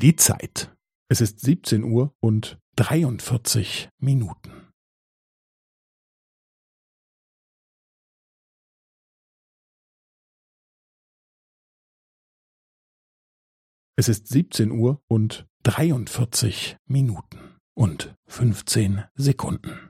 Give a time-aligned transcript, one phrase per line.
[0.00, 0.74] Die Zeit.
[1.10, 4.50] Es ist 17 Uhr und 43 Minuten.
[13.94, 19.89] Es ist 17 Uhr und 43 Minuten und 15 Sekunden.